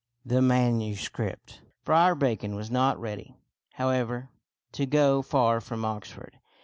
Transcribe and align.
THE 0.25 0.41
MANUSCRIPT 0.41 1.61
Friar 1.83 2.15
Bacon 2.15 2.55
was 2.55 2.71
not 2.71 2.99
ready, 2.99 3.37
however, 3.73 4.31
to 4.71 4.87
go 4.87 5.21
far 5.21 5.61
from 5.61 5.85
Oxford. 5.85 6.39